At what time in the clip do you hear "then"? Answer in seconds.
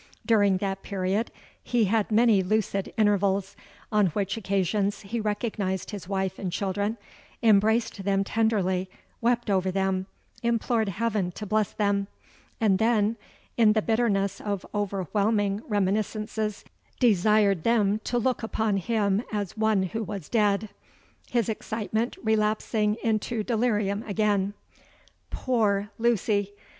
12.79-13.15